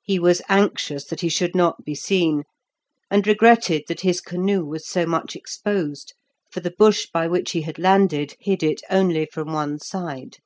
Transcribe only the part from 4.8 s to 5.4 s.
so much